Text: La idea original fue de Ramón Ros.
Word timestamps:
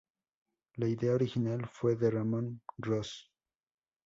La 0.77 0.87
idea 0.87 1.11
original 1.13 1.67
fue 1.67 1.95
de 1.95 2.09
Ramón 2.09 2.63
Ros. 2.79 3.31